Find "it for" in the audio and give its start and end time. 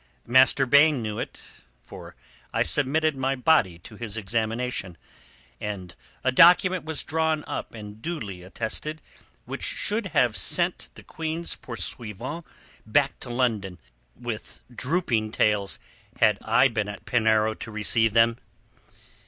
1.19-2.15